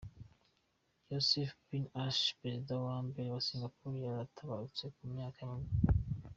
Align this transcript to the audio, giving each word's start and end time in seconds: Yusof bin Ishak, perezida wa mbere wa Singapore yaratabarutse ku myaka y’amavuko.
Yusof 1.09 1.51
bin 1.67 1.83
Ishak, 2.05 2.35
perezida 2.41 2.73
wa 2.87 2.97
mbere 3.07 3.27
wa 3.33 3.41
Singapore 3.47 4.03
yaratabarutse 4.05 4.83
ku 4.95 5.01
myaka 5.13 5.37
y’amavuko. 5.41 5.89